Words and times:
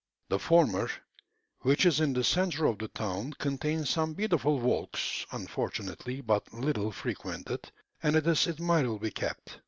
The 0.29 0.39
former, 0.39 0.89
which 1.59 1.85
is 1.85 1.99
in 1.99 2.13
the 2.13 2.23
centre 2.23 2.65
of 2.65 2.79
the 2.79 2.87
town, 2.87 3.33
contains 3.33 3.91
some 3.91 4.15
beautiful 4.15 4.59
walks, 4.59 5.27
unfortunately 5.31 6.21
but 6.21 6.51
little 6.51 6.91
frequented, 6.91 7.71
and 8.01 8.15
it 8.15 8.25
is 8.25 8.47
admirably 8.47 9.11
kept. 9.11 9.59